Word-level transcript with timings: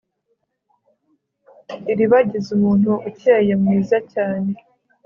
iribagiza 1.91 2.49
umuntu 2.57 2.91
ukeye 3.09 3.53
mwiza 3.61 3.97
cyane 4.13 4.51